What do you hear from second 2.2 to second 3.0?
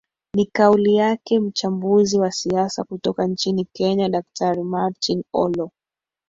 siasa